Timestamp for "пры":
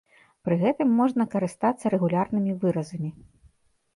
0.47-0.55